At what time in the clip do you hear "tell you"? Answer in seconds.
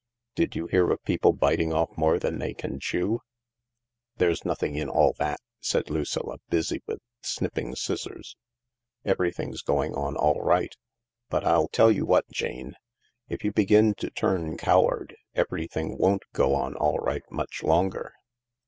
11.67-12.07